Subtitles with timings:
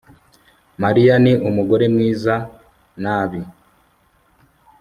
[0.83, 2.33] mariya ni umugore mwiza
[3.03, 3.39] nabi